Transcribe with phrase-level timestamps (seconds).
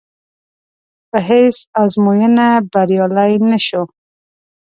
[1.09, 3.83] په هېڅ ازموینه بریالی نه شو.